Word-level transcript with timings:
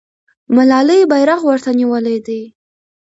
ملالۍ 0.55 1.01
بیرغ 1.11 1.41
ورته 1.45 1.71
نیولی 1.79 2.17
دی. 2.25 2.41